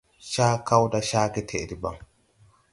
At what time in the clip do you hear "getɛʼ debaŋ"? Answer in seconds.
1.33-1.97